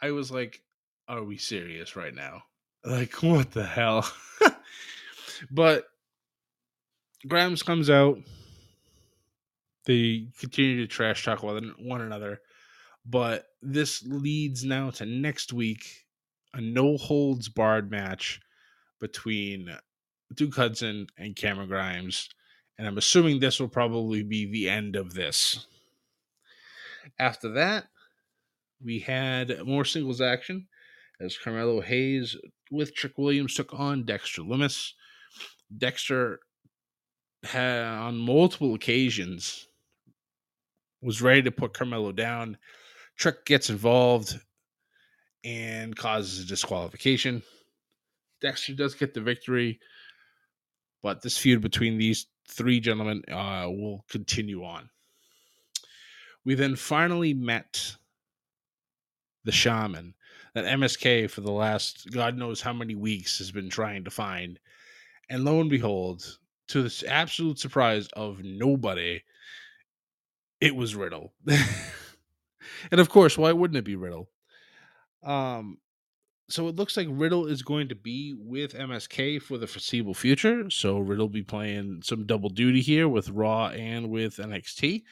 I 0.00 0.12
was 0.12 0.30
like, 0.30 0.62
are 1.08 1.24
we 1.24 1.36
serious 1.36 1.96
right 1.96 2.14
now? 2.14 2.42
Like, 2.84 3.22
what 3.22 3.52
the 3.52 3.64
hell? 3.64 4.10
but 5.50 5.84
Grimes 7.26 7.62
comes 7.62 7.90
out. 7.90 8.18
They 9.86 10.28
continue 10.38 10.76
to 10.80 10.86
trash 10.86 11.24
talk 11.24 11.42
one 11.42 12.00
another. 12.00 12.40
But 13.04 13.46
this 13.62 14.04
leads 14.06 14.64
now 14.64 14.90
to 14.90 15.06
next 15.06 15.52
week 15.52 16.06
a 16.52 16.60
no 16.60 16.96
holds 16.96 17.48
barred 17.48 17.90
match 17.90 18.40
between 19.00 19.70
Duke 20.34 20.54
Hudson 20.54 21.06
and 21.16 21.36
Cameron 21.36 21.68
Grimes. 21.68 22.28
And 22.78 22.86
I'm 22.86 22.98
assuming 22.98 23.40
this 23.40 23.58
will 23.58 23.68
probably 23.68 24.22
be 24.22 24.46
the 24.46 24.68
end 24.68 24.96
of 24.96 25.14
this. 25.14 25.66
After 27.18 27.50
that, 27.52 27.86
we 28.82 29.00
had 29.00 29.66
more 29.66 29.84
singles 29.84 30.20
action 30.20 30.68
as 31.20 31.36
Carmelo 31.36 31.80
Hayes 31.80 32.36
with 32.70 32.94
Trick 32.94 33.18
Williams 33.18 33.54
took 33.54 33.74
on 33.74 34.04
Dexter 34.04 34.42
Lumis. 34.42 34.92
Dexter 35.76 36.40
had 37.42 37.84
on 37.84 38.16
multiple 38.16 38.74
occasions 38.74 39.68
was 41.02 41.22
ready 41.22 41.42
to 41.42 41.50
put 41.50 41.74
Carmelo 41.74 42.12
down. 42.12 42.56
Trick 43.16 43.44
gets 43.44 43.70
involved 43.70 44.38
and 45.44 45.96
causes 45.96 46.44
a 46.44 46.46
disqualification. 46.46 47.42
Dexter 48.40 48.74
does 48.74 48.94
get 48.94 49.14
the 49.14 49.20
victory, 49.20 49.80
but 51.02 51.22
this 51.22 51.38
feud 51.38 51.60
between 51.60 51.98
these 51.98 52.26
three 52.46 52.80
gentlemen 52.80 53.22
uh, 53.30 53.66
will 53.68 54.04
continue 54.08 54.64
on. 54.64 54.88
We 56.44 56.54
then 56.54 56.76
finally 56.76 57.34
met 57.34 57.96
the 59.44 59.52
shaman 59.52 60.14
that 60.54 60.64
MSK 60.64 61.30
for 61.30 61.40
the 61.40 61.52
last 61.52 62.10
God 62.10 62.36
knows 62.36 62.60
how 62.60 62.72
many 62.72 62.94
weeks 62.94 63.38
has 63.38 63.50
been 63.50 63.68
trying 63.68 64.04
to 64.04 64.10
find. 64.10 64.58
And 65.30 65.44
lo 65.44 65.60
and 65.60 65.70
behold, 65.70 66.38
to 66.68 66.82
the 66.82 67.04
absolute 67.08 67.58
surprise 67.58 68.08
of 68.14 68.42
nobody, 68.42 69.22
it 70.60 70.74
was 70.74 70.96
Riddle. 70.96 71.32
and 72.90 73.00
of 73.00 73.08
course, 73.08 73.38
why 73.38 73.52
wouldn't 73.52 73.78
it 73.78 73.84
be 73.84 73.96
Riddle? 73.96 74.28
Um, 75.22 75.78
so 76.50 76.66
it 76.68 76.76
looks 76.76 76.96
like 76.96 77.08
Riddle 77.10 77.46
is 77.46 77.62
going 77.62 77.88
to 77.88 77.94
be 77.94 78.34
with 78.38 78.72
MSK 78.72 79.42
for 79.42 79.58
the 79.58 79.66
foreseeable 79.66 80.14
future. 80.14 80.70
So 80.70 80.98
Riddle 80.98 81.28
be 81.28 81.42
playing 81.42 82.00
some 82.02 82.24
double 82.24 82.48
duty 82.48 82.80
here 82.80 83.06
with 83.06 83.28
Raw 83.28 83.68
and 83.68 84.08
with 84.08 84.36
NXT. 84.36 85.02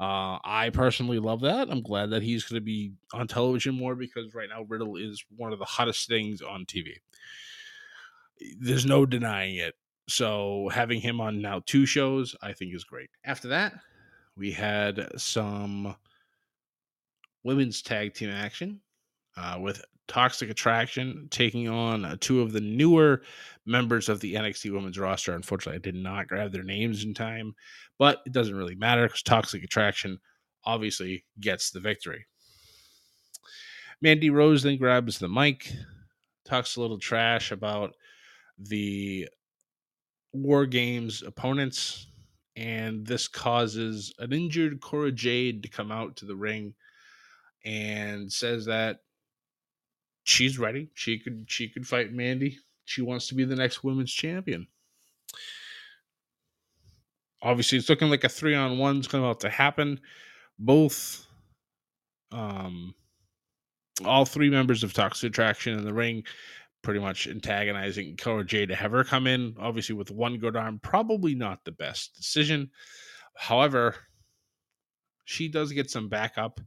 Uh, 0.00 0.38
I 0.42 0.70
personally 0.72 1.20
love 1.20 1.42
that. 1.42 1.70
I'm 1.70 1.82
glad 1.82 2.10
that 2.10 2.22
he's 2.22 2.42
going 2.44 2.60
to 2.60 2.64
be 2.64 2.92
on 3.12 3.28
television 3.28 3.76
more 3.76 3.94
because 3.94 4.34
right 4.34 4.48
now 4.48 4.62
Riddle 4.62 4.96
is 4.96 5.24
one 5.36 5.52
of 5.52 5.60
the 5.60 5.64
hottest 5.64 6.08
things 6.08 6.42
on 6.42 6.64
TV. 6.64 6.94
There's 8.58 8.86
no 8.86 9.06
denying 9.06 9.56
it. 9.56 9.74
So 10.08 10.70
having 10.72 11.00
him 11.00 11.20
on 11.20 11.40
now 11.40 11.62
two 11.66 11.86
shows, 11.86 12.34
I 12.42 12.52
think 12.52 12.74
is 12.74 12.82
great. 12.82 13.10
After 13.24 13.48
that, 13.48 13.74
we 14.36 14.50
had 14.50 15.08
some 15.20 15.94
women's 17.44 17.80
tag 17.80 18.14
team 18.14 18.30
action 18.30 18.80
uh, 19.36 19.58
with 19.60 19.84
Toxic 20.08 20.50
Attraction 20.50 21.28
taking 21.30 21.68
on 21.68 22.04
uh, 22.04 22.16
two 22.20 22.40
of 22.40 22.52
the 22.52 22.60
newer 22.60 23.22
members 23.64 24.08
of 24.08 24.20
the 24.20 24.34
NXT 24.34 24.72
Women's 24.72 24.98
roster. 24.98 25.34
Unfortunately, 25.34 25.76
I 25.76 25.80
did 25.80 25.94
not 25.94 26.26
grab 26.26 26.52
their 26.52 26.64
names 26.64 27.04
in 27.04 27.14
time, 27.14 27.54
but 27.98 28.20
it 28.26 28.32
doesn't 28.32 28.56
really 28.56 28.74
matter 28.74 29.06
because 29.06 29.22
Toxic 29.22 29.62
Attraction 29.62 30.18
obviously 30.64 31.24
gets 31.38 31.70
the 31.70 31.80
victory. 31.80 32.26
Mandy 34.02 34.30
Rose 34.30 34.62
then 34.62 34.78
grabs 34.78 35.18
the 35.18 35.28
mic, 35.28 35.72
talks 36.44 36.76
a 36.76 36.80
little 36.80 36.98
trash 36.98 37.52
about 37.52 37.94
the 38.58 39.28
War 40.32 40.66
Games 40.66 41.22
opponents, 41.22 42.08
and 42.56 43.06
this 43.06 43.28
causes 43.28 44.12
an 44.18 44.32
injured 44.32 44.80
Cora 44.80 45.12
Jade 45.12 45.62
to 45.62 45.68
come 45.68 45.92
out 45.92 46.16
to 46.16 46.24
the 46.24 46.36
ring 46.36 46.74
and 47.64 48.32
says 48.32 48.64
that 48.66 49.00
she's 50.30 50.58
ready. 50.58 50.88
She 50.94 51.18
could 51.18 51.44
she 51.48 51.68
could 51.68 51.86
fight 51.86 52.12
Mandy. 52.12 52.58
She 52.84 53.02
wants 53.02 53.26
to 53.28 53.34
be 53.34 53.44
the 53.44 53.56
next 53.56 53.84
women's 53.84 54.12
champion. 54.12 54.66
Obviously, 57.42 57.78
it's 57.78 57.88
looking 57.88 58.10
like 58.10 58.24
a 58.24 58.28
three 58.28 58.54
on 58.54 58.70
one 58.72 58.78
one's 58.78 59.08
going 59.08 59.34
to 59.34 59.50
happen. 59.50 59.98
Both, 60.58 61.26
um, 62.32 62.94
all 64.04 64.26
three 64.26 64.50
members 64.50 64.84
of 64.84 64.92
Toxic 64.92 65.30
Attraction 65.30 65.78
in 65.78 65.84
the 65.84 65.94
ring, 65.94 66.22
pretty 66.82 67.00
much 67.00 67.26
antagonizing 67.26 68.16
Cora 68.16 68.44
Jade 68.44 68.68
to 68.68 68.74
have 68.74 68.92
her 68.92 69.04
come 69.04 69.26
in. 69.26 69.54
Obviously, 69.58 69.94
with 69.94 70.10
one 70.10 70.36
good 70.36 70.54
arm, 70.54 70.80
probably 70.82 71.34
not 71.34 71.64
the 71.64 71.72
best 71.72 72.14
decision. 72.14 72.70
However, 73.36 73.96
she 75.24 75.48
does 75.48 75.72
get 75.72 75.90
some 75.90 76.08
backup 76.08 76.60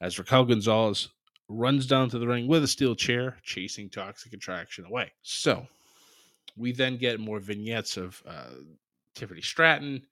as 0.00 0.18
Raquel 0.18 0.46
Gonzalez 0.46 1.08
runs 1.48 1.86
down 1.86 2.08
to 2.10 2.18
the 2.18 2.26
ring 2.26 2.46
with 2.46 2.64
a 2.64 2.68
steel 2.68 2.94
chair, 2.94 3.36
chasing 3.42 3.90
Toxic 3.90 4.32
Attraction 4.32 4.84
away. 4.84 5.12
So 5.22 5.66
we 6.56 6.72
then 6.72 6.96
get 6.96 7.20
more 7.20 7.40
vignettes 7.40 7.96
of 7.96 8.22
uh, 8.26 8.50
Tiffany 9.14 9.42
Stratton. 9.42 10.06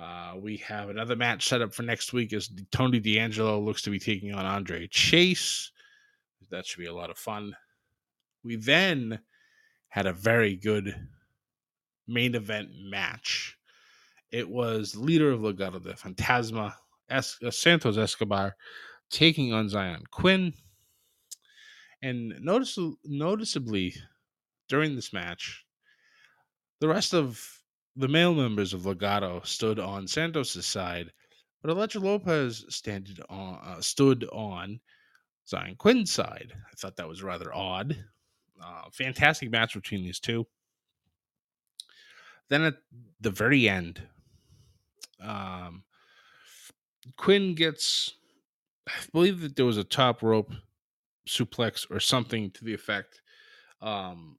Uh, 0.00 0.34
we 0.40 0.56
have 0.58 0.88
another 0.88 1.16
match 1.16 1.48
set 1.48 1.60
up 1.60 1.74
for 1.74 1.82
next 1.82 2.12
week 2.12 2.32
as 2.32 2.50
Tony 2.70 2.98
D'Angelo 2.98 3.60
looks 3.60 3.82
to 3.82 3.90
be 3.90 3.98
taking 3.98 4.34
on 4.34 4.46
Andre 4.46 4.86
Chase. 4.86 5.70
That 6.50 6.66
should 6.66 6.80
be 6.80 6.86
a 6.86 6.94
lot 6.94 7.10
of 7.10 7.18
fun. 7.18 7.54
We 8.44 8.56
then 8.56 9.20
had 9.88 10.06
a 10.06 10.12
very 10.12 10.56
good 10.56 10.94
main 12.06 12.34
event 12.34 12.70
match. 12.90 13.56
It 14.30 14.48
was 14.48 14.96
leader 14.96 15.30
of 15.30 15.40
Legado 15.40 15.82
del 15.82 15.92
Fantasma, 15.92 16.74
es- 17.10 17.38
uh, 17.44 17.50
Santos 17.50 17.98
Escobar, 17.98 18.56
taking 19.12 19.52
on 19.52 19.68
Xyon 19.68 20.02
Quinn. 20.10 20.52
And 22.02 22.34
notice, 22.40 22.76
noticeably 23.04 23.94
during 24.68 24.96
this 24.96 25.12
match, 25.12 25.64
the 26.80 26.88
rest 26.88 27.14
of 27.14 27.40
the 27.94 28.08
male 28.08 28.34
members 28.34 28.74
of 28.74 28.80
Legado 28.82 29.46
stood 29.46 29.78
on 29.78 30.08
Santos's 30.08 30.66
side, 30.66 31.12
but 31.60 31.70
Elektra 31.70 32.00
Lopez 32.00 32.64
on, 33.28 33.60
uh, 33.62 33.80
stood 33.80 34.24
on 34.32 34.80
Xyon 35.46 35.78
Quinn's 35.78 36.10
side. 36.10 36.52
I 36.56 36.74
thought 36.76 36.96
that 36.96 37.08
was 37.08 37.22
rather 37.22 37.54
odd. 37.54 37.96
Uh, 38.60 38.82
fantastic 38.92 39.50
match 39.50 39.74
between 39.74 40.02
these 40.02 40.18
two. 40.18 40.46
Then 42.48 42.62
at 42.62 42.74
the 43.20 43.30
very 43.30 43.68
end, 43.68 44.02
um, 45.20 45.84
Quinn 47.16 47.54
gets, 47.54 48.14
I 48.88 48.92
believe 49.12 49.40
that 49.40 49.56
there 49.56 49.66
was 49.66 49.78
a 49.78 49.84
top 49.84 50.22
rope 50.22 50.52
suplex 51.26 51.86
or 51.90 52.00
something 52.00 52.50
to 52.50 52.64
the 52.64 52.74
effect. 52.74 53.20
Um, 53.80 54.38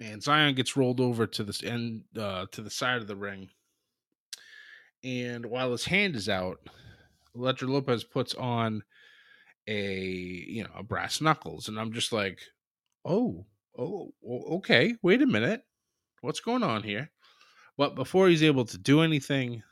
and 0.00 0.22
Xyon 0.22 0.56
gets 0.56 0.76
rolled 0.76 1.00
over 1.00 1.26
to 1.26 1.44
this 1.44 1.62
end 1.62 2.04
uh, 2.18 2.46
to 2.52 2.62
the 2.62 2.70
side 2.70 2.98
of 2.98 3.06
the 3.06 3.16
ring. 3.16 3.50
And 5.04 5.46
while 5.46 5.72
his 5.72 5.84
hand 5.84 6.16
is 6.16 6.28
out, 6.28 6.58
Elektra 7.34 7.68
Lopez 7.68 8.04
puts 8.04 8.34
on 8.34 8.82
a 9.66 9.94
you 9.94 10.64
know 10.64 10.70
a 10.76 10.82
brass 10.82 11.20
knuckles, 11.20 11.68
and 11.68 11.78
I'm 11.78 11.92
just 11.92 12.12
like, 12.12 12.40
oh, 13.04 13.46
oh, 13.78 14.12
okay, 14.26 14.94
wait 15.02 15.22
a 15.22 15.26
minute, 15.26 15.62
what's 16.22 16.40
going 16.40 16.62
on 16.62 16.82
here? 16.82 17.10
But 17.76 17.94
before 17.94 18.28
he's 18.28 18.42
able 18.42 18.64
to 18.66 18.78
do 18.78 19.00
anything, 19.00 19.62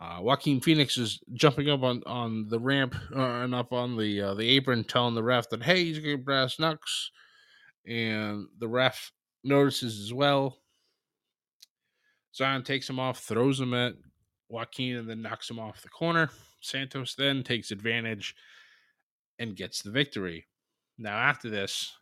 uh, 0.00 0.18
Joaquin 0.20 0.60
Phoenix 0.60 0.96
is 0.96 1.20
jumping 1.32 1.68
up 1.68 1.82
on, 1.82 2.02
on 2.06 2.48
the 2.48 2.60
ramp 2.60 2.94
uh, 3.14 3.42
and 3.42 3.54
up 3.54 3.72
on 3.72 3.96
the 3.96 4.22
uh, 4.22 4.34
the 4.34 4.48
apron, 4.50 4.84
telling 4.84 5.14
the 5.14 5.22
ref 5.22 5.48
that 5.50 5.62
hey, 5.62 5.84
he's 5.84 5.98
got 5.98 6.24
brass 6.24 6.58
knucks, 6.58 7.10
and 7.86 8.46
the 8.58 8.68
ref 8.68 9.12
notices 9.42 10.00
as 10.00 10.12
well. 10.12 10.58
Xyon 12.38 12.64
takes 12.64 12.88
him 12.88 13.00
off, 13.00 13.18
throws 13.20 13.58
him 13.58 13.74
at 13.74 13.94
Joaquin, 14.48 14.96
and 14.96 15.10
then 15.10 15.22
knocks 15.22 15.50
him 15.50 15.58
off 15.58 15.82
the 15.82 15.88
corner. 15.88 16.30
Santos 16.60 17.14
then 17.16 17.42
takes 17.42 17.72
advantage 17.72 18.36
and 19.40 19.56
gets 19.56 19.82
the 19.82 19.90
victory. 19.90 20.46
Now, 20.96 21.16
after 21.16 21.50
this, 21.50 21.92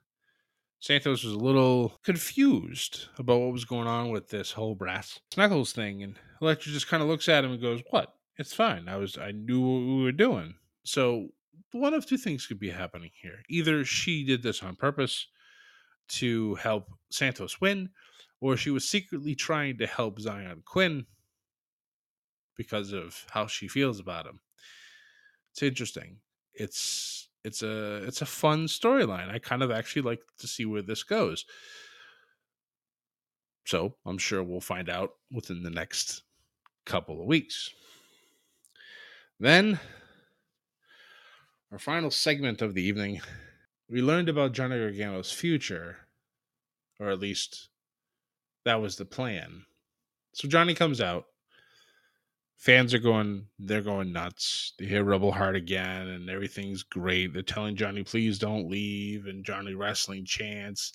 Santos 0.81 1.25
was 1.25 1.33
a 1.33 1.39
little 1.39 1.99
confused 2.05 3.07
about 3.19 3.41
what 3.41 3.53
was 3.53 3.65
going 3.65 3.89
on 3.89 4.11
with 4.11 4.29
this 4.29 4.53
whole 4.53 4.75
brass 4.75 5.21
knuckles 5.37 5.73
thing, 5.73 6.03
and 6.03 6.19
Elektra 6.41 6.73
just 6.73 6.89
kind 6.89 7.03
of 7.03 7.09
looks 7.09 7.29
at 7.29 7.45
him 7.45 7.53
and 7.53 7.61
goes, 7.61 7.83
"What? 7.91 8.15
It's 8.37 8.55
fine. 8.55 8.89
I 8.89 8.97
was 8.97 9.17
I 9.19 9.33
knew 9.33 9.61
what 9.61 9.81
we 9.81 10.03
were 10.03 10.13
doing." 10.13 10.55
So 10.85 11.29
one 11.73 11.95
of 11.95 12.07
two 12.07 12.19
things 12.19 12.47
could 12.47 12.61
be 12.61 12.71
happening 12.71 13.11
here: 13.21 13.43
either 13.49 13.85
she 13.85 14.25
did 14.25 14.43
this 14.43 14.63
on 14.63 14.77
purpose 14.77 15.27
to 16.09 16.55
help 16.57 16.89
Santos 17.11 17.61
win, 17.61 17.91
or 18.41 18.57
she 18.57 18.71
was 18.71 18.89
secretly 18.89 19.35
trying 19.35 19.79
to 19.79 19.87
help 19.87 20.19
Xyon 20.21 20.65
Quinn 20.65 21.07
because 22.57 22.93
of 22.93 23.27
how 23.31 23.47
she 23.47 23.69
feels 23.69 23.99
about 23.99 24.27
him. 24.27 24.41
It's 25.53 25.63
interesting. 25.63 26.21
It's 26.55 27.26
it's 27.47 27.63
a 27.63 28.03
it's 28.03 28.23
a 28.23 28.27
fun 28.27 28.67
storyline. 28.67 29.31
I 29.33 29.39
kind 29.39 29.63
of 29.63 29.71
actually 29.71 30.03
like 30.03 30.21
to 30.39 30.49
see 30.49 30.67
where 30.67 30.83
this 30.83 31.05
goes. 31.05 31.45
So 33.67 33.95
I'm 34.05 34.19
sure 34.19 34.43
we'll 34.43 34.61
find 34.61 34.91
out 34.91 35.11
within 35.31 35.63
the 35.63 35.71
next 35.71 36.25
couple 36.85 37.21
of 37.21 37.27
weeks. 37.27 37.71
Then 39.39 39.79
our 41.71 41.79
final 41.79 42.11
segment 42.11 42.63
of 42.63 42.75
the 42.75 42.83
evening, 42.83 43.21
we 43.89 44.03
learned 44.03 44.29
about 44.29 44.53
Johnny 44.53 44.77
Gargano's 44.77 45.31
future, 45.31 45.99
or 46.99 47.11
at 47.11 47.21
least 47.21 47.69
that 48.65 48.81
was 48.81 48.97
the 48.97 49.05
plan. 49.05 49.67
So 50.33 50.49
Johnny 50.49 50.75
comes 50.75 51.01
out 51.01 51.27
fans 52.57 52.95
are 52.95 52.99
going 52.99 53.47
they're 53.59 53.83
going 53.83 54.13
nuts. 54.13 54.73
They 54.79 54.87
hear 54.87 55.05
rebel 55.05 55.33
heart 55.33 55.57
again 55.57 56.09
and 56.09 56.31
everything's 56.31 56.83
great. 56.83 57.33
They're 57.33 57.43
telling 57.43 57.77
johnny 57.77 58.03
please 58.03 58.39
don't 58.39 58.69
leave 58.69 59.27
and 59.27 59.45
johnny 59.45 59.75
wrestling 59.75 60.25
chants 60.25 60.93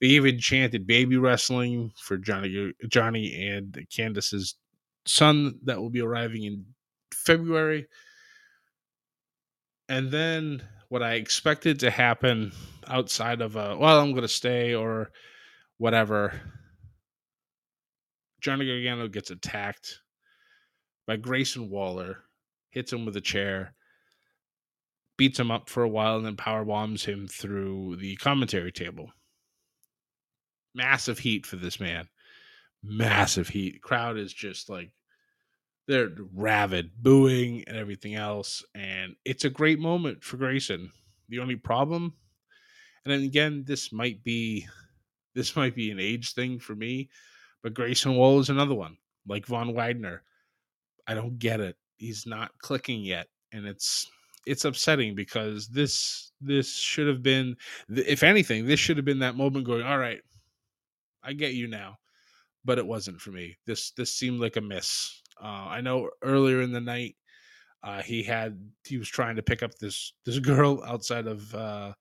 they 0.00 0.08
even 0.08 0.38
chanted 0.38 0.86
baby 0.86 1.16
wrestling 1.16 1.92
for 1.96 2.16
johnny 2.16 2.72
johnny 2.88 3.48
and 3.48 3.86
candice's 3.94 4.56
son 5.06 5.58
that 5.64 5.80
will 5.80 5.90
be 5.90 6.00
arriving 6.00 6.44
in 6.44 6.64
february. 7.12 7.86
And 9.88 10.10
then 10.10 10.62
what 10.88 11.02
i 11.02 11.14
expected 11.14 11.80
to 11.80 11.90
happen 11.90 12.52
outside 12.88 13.40
of 13.40 13.56
a 13.56 13.76
well 13.76 14.00
i'm 14.00 14.10
going 14.10 14.22
to 14.22 14.28
stay 14.28 14.74
or 14.74 15.10
whatever 15.78 16.38
johnny 18.40 18.66
gargano 18.66 19.08
gets 19.08 19.30
attacked 19.30 20.00
by 21.06 21.16
Grayson 21.16 21.70
Waller, 21.70 22.24
hits 22.70 22.92
him 22.92 23.04
with 23.04 23.16
a 23.16 23.20
chair, 23.20 23.74
beats 25.16 25.38
him 25.38 25.50
up 25.50 25.68
for 25.68 25.82
a 25.82 25.88
while, 25.88 26.16
and 26.16 26.26
then 26.26 26.36
power 26.36 26.64
bombs 26.64 27.04
him 27.04 27.28
through 27.28 27.96
the 27.96 28.16
commentary 28.16 28.72
table. 28.72 29.10
Massive 30.74 31.18
heat 31.18 31.44
for 31.44 31.56
this 31.56 31.78
man. 31.78 32.08
Massive 32.82 33.48
heat. 33.48 33.82
Crowd 33.82 34.16
is 34.16 34.32
just 34.32 34.68
like 34.68 34.90
they're 35.86 36.10
rabid, 36.34 36.92
booing 36.96 37.64
and 37.66 37.76
everything 37.76 38.14
else. 38.14 38.64
And 38.74 39.16
it's 39.24 39.44
a 39.44 39.50
great 39.50 39.78
moment 39.78 40.22
for 40.24 40.36
Grayson. 40.36 40.90
The 41.28 41.40
only 41.40 41.56
problem, 41.56 42.14
and 43.04 43.12
then 43.12 43.22
again, 43.22 43.64
this 43.66 43.92
might 43.92 44.22
be 44.22 44.66
this 45.34 45.56
might 45.56 45.74
be 45.74 45.90
an 45.90 45.98
age 45.98 46.34
thing 46.34 46.58
for 46.58 46.74
me, 46.74 47.10
but 47.62 47.74
Grayson 47.74 48.14
Waller 48.16 48.40
is 48.40 48.50
another 48.50 48.74
one, 48.74 48.96
like 49.26 49.46
Von 49.46 49.74
Wagner. 49.74 50.22
I 51.06 51.14
don't 51.14 51.38
get 51.38 51.60
it. 51.60 51.76
He's 51.96 52.26
not 52.26 52.50
clicking 52.58 53.02
yet, 53.02 53.28
and 53.52 53.66
it's 53.66 54.10
it's 54.46 54.64
upsetting 54.64 55.14
because 55.14 55.68
this 55.68 56.32
this 56.40 56.74
should 56.74 57.06
have 57.06 57.22
been, 57.22 57.56
if 57.88 58.22
anything, 58.22 58.66
this 58.66 58.80
should 58.80 58.96
have 58.96 59.06
been 59.06 59.20
that 59.20 59.36
moment 59.36 59.66
going. 59.66 59.82
All 59.82 59.98
right, 59.98 60.20
I 61.22 61.32
get 61.32 61.54
you 61.54 61.68
now, 61.68 61.96
but 62.64 62.78
it 62.78 62.86
wasn't 62.86 63.20
for 63.20 63.30
me. 63.30 63.56
This 63.66 63.92
this 63.92 64.12
seemed 64.12 64.40
like 64.40 64.56
a 64.56 64.60
miss. 64.60 65.22
Uh, 65.42 65.66
I 65.68 65.80
know 65.80 66.10
earlier 66.22 66.62
in 66.62 66.72
the 66.72 66.80
night, 66.80 67.16
uh, 67.82 68.02
he 68.02 68.22
had 68.22 68.58
he 68.84 68.98
was 68.98 69.08
trying 69.08 69.36
to 69.36 69.42
pick 69.42 69.62
up 69.62 69.74
this 69.76 70.12
this 70.24 70.38
girl 70.40 70.82
outside 70.84 71.26
of 71.26 71.54
uh, 71.54 71.92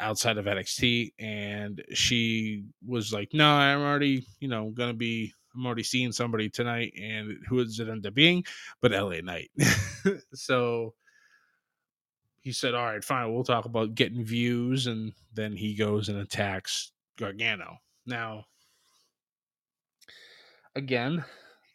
outside 0.00 0.38
of 0.38 0.46
NXT, 0.46 1.12
and 1.18 1.82
she 1.92 2.64
was 2.86 3.12
like, 3.12 3.30
"No, 3.32 3.48
I'm 3.48 3.80
already 3.80 4.26
you 4.40 4.48
know 4.48 4.70
gonna 4.70 4.94
be 4.94 5.32
I'm 5.58 5.66
already 5.66 5.82
seeing 5.82 6.12
somebody 6.12 6.48
tonight, 6.48 6.92
and 7.00 7.38
who 7.48 7.64
does 7.64 7.80
it 7.80 7.88
end 7.88 8.06
up 8.06 8.14
being? 8.14 8.44
But 8.80 8.92
LA 8.92 9.20
Knight. 9.22 9.50
so 10.34 10.94
he 12.40 12.52
said, 12.52 12.74
All 12.74 12.86
right, 12.86 13.02
fine, 13.02 13.32
we'll 13.32 13.44
talk 13.44 13.64
about 13.64 13.94
getting 13.94 14.24
views. 14.24 14.86
And 14.86 15.12
then 15.34 15.56
he 15.56 15.74
goes 15.74 16.08
and 16.08 16.18
attacks 16.18 16.92
Gargano. 17.16 17.78
Now, 18.06 18.44
again, 20.76 21.24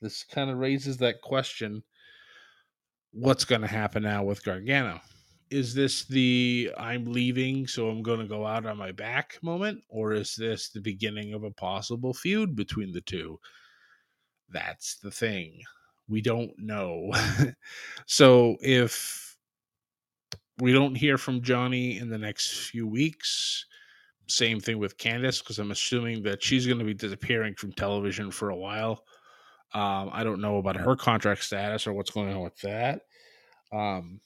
this 0.02 0.24
kind 0.24 0.50
of 0.50 0.58
raises 0.58 0.98
that 0.98 1.22
question 1.22 1.84
what's 3.12 3.46
going 3.46 3.62
to 3.62 3.68
happen 3.68 4.04
now 4.04 4.24
with 4.24 4.44
Gargano? 4.44 5.00
Is 5.50 5.76
this 5.76 6.06
the 6.06 6.72
I'm 6.78 7.06
leaving, 7.06 7.68
so 7.68 7.90
I'm 7.90 8.02
going 8.02 8.20
to 8.20 8.26
go 8.26 8.46
out 8.46 8.66
on 8.66 8.78
my 8.78 8.92
back 8.92 9.38
moment? 9.44 9.84
Or 9.88 10.14
is 10.14 10.36
this 10.36 10.70
the 10.70 10.82
beginning 10.82 11.34
of 11.34 11.44
a 11.44 11.52
possible 11.52 12.14
feud 12.14 12.56
between 12.56 12.92
the 12.92 13.02
two? 13.02 13.40
That's 14.54 14.98
the 15.00 15.12
thing. 15.12 15.62
We 16.08 16.22
don't 16.22 16.52
know. 16.58 17.12
so 18.06 18.56
if 18.62 19.36
we 20.60 20.72
don't 20.72 20.96
hear 20.96 21.18
from 21.18 21.42
Johnny 21.42 21.98
in 21.98 22.10
the 22.10 22.18
next 22.18 22.70
few 22.70 22.88
weeks, 22.88 23.66
same 24.28 24.60
thing 24.60 24.80
with 24.80 24.98
Candice, 24.98 25.40
because 25.40 25.60
I'm 25.60 25.72
assuming 25.72 26.24
that 26.24 26.44
she's 26.44 26.66
going 26.66 26.80
to 26.80 26.86
be 26.86 26.94
disappearing 26.94 27.56
from 27.56 27.74
television 27.74 28.32
for 28.32 28.50
a 28.50 28.56
while. 28.56 29.04
Um, 29.74 30.12
I 30.14 30.24
don't 30.24 30.42
know 30.42 30.58
about 30.58 30.76
her 30.76 30.96
contract 30.96 31.44
status 31.44 31.88
or 31.88 31.94
what's 31.94 32.12
going 32.12 32.32
on 32.34 32.42
with 32.42 32.58
that. 32.60 33.02
Um, 33.72 34.22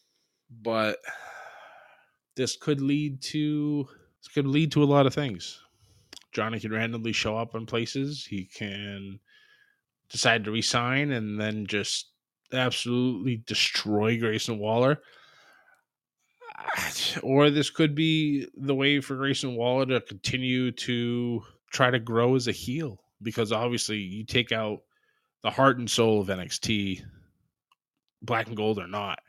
but 0.62 0.98
this 2.36 2.56
could 2.56 2.82
lead 2.82 3.22
to 3.22 3.88
this 4.22 4.28
could 4.34 4.48
lead 4.48 4.72
to 4.74 4.84
a 4.84 4.86
lot 4.86 5.06
of 5.06 5.14
things. 5.14 5.62
Johnny 6.34 6.60
can 6.60 6.72
randomly 6.72 7.14
show 7.14 7.38
up 7.38 7.56
in 7.56 7.66
places. 7.66 8.26
He 8.26 8.46
can 8.46 9.20
decide 10.10 10.46
to 10.46 10.52
resign 10.52 11.12
and 11.12 11.40
then 11.40 11.66
just 11.66 12.10
absolutely 12.54 13.38
destroy 13.46 14.20
Grayson 14.20 14.60
Waller. 14.60 15.02
Or 17.24 17.50
this 17.50 17.70
could 17.70 17.96
be 17.96 18.48
the 18.56 18.76
way 18.76 19.00
for 19.00 19.16
Grayson 19.16 19.56
Waller 19.56 19.86
to 19.86 20.02
continue 20.02 20.72
to 20.72 21.44
try 21.72 21.90
to 21.90 22.00
grow 22.00 22.36
as 22.36 22.48
a 22.48 22.52
heel 22.52 23.00
because 23.22 23.52
obviously 23.52 23.98
you 23.98 24.26
take 24.26 24.52
out 24.52 24.80
the 25.44 25.52
heart 25.52 25.78
and 25.78 25.90
soul 25.90 26.22
of 26.22 26.28
NXT, 26.28 27.02
black 28.22 28.48
and 28.48 28.58
gold 28.58 28.80
or 28.80 28.88
not. 28.88 29.20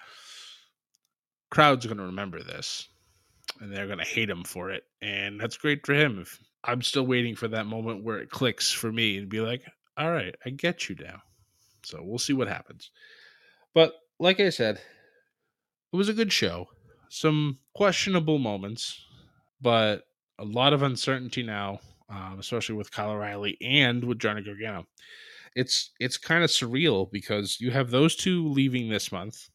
Crowd's 1.50 1.84
are 1.84 1.88
going 1.88 1.98
to 1.98 2.04
remember 2.04 2.42
this 2.42 2.88
and 3.60 3.72
they're 3.72 3.86
going 3.86 3.98
to 3.98 4.04
hate 4.04 4.30
him 4.30 4.44
for 4.44 4.70
it. 4.70 4.84
And 5.00 5.40
that's 5.40 5.56
great 5.56 5.84
for 5.86 5.94
him. 5.94 6.20
If 6.20 6.38
I'm 6.64 6.82
still 6.82 7.06
waiting 7.06 7.34
for 7.34 7.48
that 7.48 7.66
moment 7.66 8.04
where 8.04 8.18
it 8.18 8.30
clicks 8.30 8.70
for 8.70 8.92
me 8.92 9.16
and 9.16 9.28
be 9.28 9.40
like, 9.40 9.64
all 9.98 10.10
right, 10.12 10.34
I 10.46 10.50
get 10.50 10.88
you 10.88 10.96
now. 11.00 11.22
So 11.82 12.00
we'll 12.02 12.18
see 12.18 12.32
what 12.32 12.48
happens. 12.48 12.90
But 13.74 13.94
like 14.18 14.40
I 14.40 14.50
said, 14.50 14.76
it 15.92 15.96
was 15.96 16.08
a 16.08 16.14
good 16.14 16.32
show. 16.32 16.68
Some 17.08 17.58
questionable 17.74 18.38
moments, 18.38 19.02
but 19.60 20.04
a 20.38 20.44
lot 20.44 20.72
of 20.72 20.82
uncertainty 20.82 21.42
now, 21.42 21.80
um, 22.08 22.36
especially 22.38 22.76
with 22.76 22.92
Kyle 22.92 23.10
O'Reilly 23.10 23.56
and 23.60 24.04
with 24.04 24.18
Johnny 24.18 24.42
Gargano. 24.42 24.86
It's 25.56 25.90
it's 25.98 26.18
kind 26.18 26.44
of 26.44 26.50
surreal 26.50 27.10
because 27.10 27.58
you 27.60 27.70
have 27.70 27.90
those 27.90 28.14
two 28.14 28.46
leaving 28.48 28.88
this 28.88 29.10
month. 29.10 29.48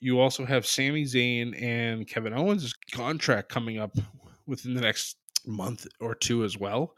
You 0.00 0.20
also 0.20 0.44
have 0.44 0.66
Sami 0.66 1.04
Zayn 1.04 1.60
and 1.62 2.06
Kevin 2.06 2.34
Owens' 2.34 2.74
contract 2.92 3.48
coming 3.48 3.78
up 3.78 3.96
within 4.46 4.74
the 4.74 4.82
next 4.82 5.16
month 5.46 5.86
or 6.00 6.14
two 6.14 6.44
as 6.44 6.58
well. 6.58 6.94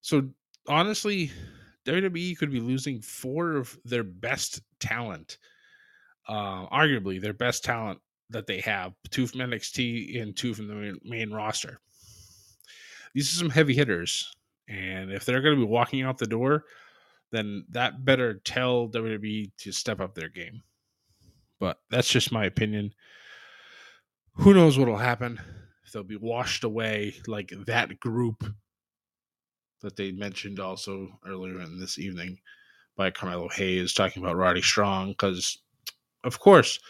So 0.00 0.28
honestly, 0.68 1.30
WWE 1.86 2.36
could 2.38 2.50
be 2.50 2.60
losing 2.60 3.00
four 3.00 3.56
of 3.56 3.78
their 3.84 4.04
best 4.04 4.62
talent, 4.80 5.38
uh, 6.28 6.66
arguably 6.66 7.20
their 7.20 7.32
best 7.32 7.64
talent 7.64 8.00
that 8.30 8.46
they 8.46 8.60
have, 8.60 8.94
two 9.10 9.26
from 9.26 9.40
NXT 9.40 10.20
and 10.20 10.36
two 10.36 10.54
from 10.54 10.68
the 10.68 10.74
main, 10.74 10.98
main 11.04 11.30
roster. 11.30 11.80
These 13.14 13.32
are 13.32 13.38
some 13.38 13.50
heavy 13.50 13.74
hitters, 13.74 14.34
and 14.68 15.12
if 15.12 15.24
they're 15.24 15.42
going 15.42 15.56
to 15.56 15.64
be 15.64 15.70
walking 15.70 16.02
out 16.02 16.18
the 16.18 16.26
door, 16.26 16.64
then 17.30 17.64
that 17.70 18.04
better 18.04 18.34
tell 18.44 18.88
WWE 18.88 19.50
to 19.58 19.72
step 19.72 20.00
up 20.00 20.14
their 20.14 20.28
game. 20.28 20.62
But 21.60 21.78
that's 21.90 22.08
just 22.08 22.32
my 22.32 22.44
opinion. 22.44 22.94
Who 24.36 24.54
knows 24.54 24.78
what'll 24.78 24.96
happen? 24.96 25.40
If 25.86 25.92
they'll 25.92 26.02
be 26.02 26.16
washed 26.16 26.64
away 26.64 27.14
like 27.26 27.52
that 27.66 28.00
group 28.00 28.44
that 29.84 29.96
they 29.96 30.10
mentioned 30.12 30.58
also 30.58 31.08
earlier 31.26 31.60
in 31.60 31.78
this 31.78 31.98
evening 31.98 32.38
by 32.96 33.10
Carmelo 33.10 33.48
Hayes 33.50 33.92
talking 33.92 34.22
about 34.22 34.36
Roddy 34.36 34.62
Strong. 34.62 35.10
Because, 35.10 35.58
of 36.24 36.40
course, 36.40 36.80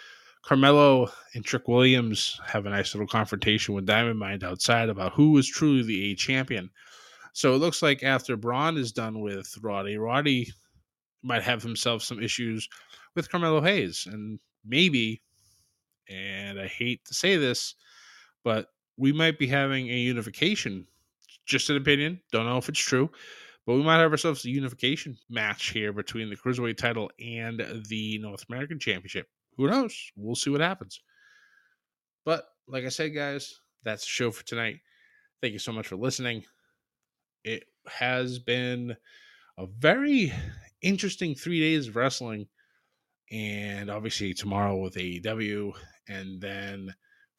Carmelo 0.43 1.11
and 1.35 1.45
Trick 1.45 1.67
Williams 1.67 2.41
have 2.47 2.67
a 2.67 2.71
nice 2.71 2.95
little 2.95 3.09
confrontation 3.09 3.75
with 3.75 3.87
Diamond 3.87 4.19
Mine 4.19 4.45
outside 4.45 4.89
about 4.89 5.13
who 5.13 5.37
is 5.39 5.49
truly 5.49 5.83
the 5.83 6.13
A 6.13 6.15
champion. 6.15 6.71
So 7.33 7.55
it 7.55 7.59
looks 7.59 7.83
like 7.83 8.05
after 8.05 8.37
Bron 8.37 8.79
is 8.79 8.93
done 8.93 9.21
with 9.21 9.59
Roddy, 9.61 9.99
Roddy 9.99 10.53
might 11.23 11.43
have 11.43 11.63
himself 11.63 12.03
some 12.03 12.23
issues 12.23 12.69
with 13.17 13.31
Carmelo 13.31 13.61
Hayes. 13.61 14.07
And 14.09 14.39
maybe, 14.65 15.21
and 16.09 16.61
I 16.61 16.69
hate 16.69 17.05
to 17.07 17.15
say 17.15 17.37
this, 17.37 17.75
but 18.45 18.69
we 18.97 19.13
might 19.13 19.39
be 19.39 19.49
having 19.49 19.89
a 19.89 19.97
unification. 19.97 20.87
Just 21.47 21.71
an 21.71 21.77
opinion. 21.77 22.21
Don't 22.33 22.47
know 22.47 22.59
if 22.59 22.69
it's 22.69 22.79
true. 22.79 23.11
But 23.67 23.75
we 23.75 23.83
might 23.83 24.01
have 24.01 24.11
ourselves 24.11 24.45
a 24.45 24.51
unification 24.51 25.17
match 25.31 25.71
here 25.71 25.93
between 25.93 26.29
the 26.29 26.37
Cruiserweight 26.37 26.77
title 26.77 27.11
and 27.19 27.65
the 27.89 28.19
North 28.19 28.45
American 28.49 28.79
Championship. 28.79 29.27
Who 29.57 29.69
knows? 29.69 29.97
We'll 30.17 30.35
see 30.35 30.51
what 30.51 30.61
happens. 30.61 31.01
But 32.25 32.45
like 32.69 32.85
I 32.85 32.89
said, 32.91 33.15
guys, 33.15 33.61
that's 33.83 34.05
the 34.05 34.11
show 34.11 34.31
for 34.31 34.45
tonight. 34.45 34.81
Thank 35.41 35.53
you 35.53 35.59
so 35.59 35.73
much 35.73 35.87
for 35.87 35.97
listening. 35.97 36.45
It 37.43 37.65
has 37.89 38.39
been 38.39 38.97
a 39.59 39.67
very 39.67 40.33
interesting 40.83 41.35
three 41.35 41.61
days 41.61 41.89
of 41.89 41.97
wrestling. 41.97 42.49
And 43.31 43.91
obviously 43.91 44.35
tomorrow 44.35 44.77
with 44.77 44.95
AEW 44.95 45.73
and 46.09 46.41
then 46.41 46.95